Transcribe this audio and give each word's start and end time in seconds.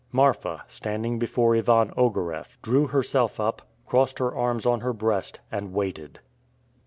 Marfa, 0.11 0.63
standing 0.67 1.19
before 1.19 1.55
Ivan 1.55 1.91
Ogareff, 1.95 2.59
drew 2.63 2.87
herself 2.87 3.39
up, 3.39 3.61
crossed 3.85 4.17
her 4.17 4.33
arms 4.33 4.65
on 4.65 4.79
her 4.79 4.93
breast, 4.93 5.41
and 5.51 5.73
waited. 5.75 6.17